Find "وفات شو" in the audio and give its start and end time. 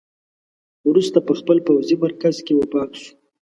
2.59-3.11